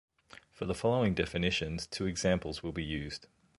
[0.51, 3.27] For the following definitions, two examples will be used.